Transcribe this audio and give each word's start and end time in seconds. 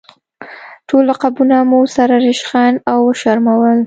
ټول 0.87 1.03
لقبونه 1.11 1.57
مو 1.69 1.79
سره 1.95 2.15
ریشخند 2.25 2.75
او 2.91 2.99
وشرمول. 3.09 3.79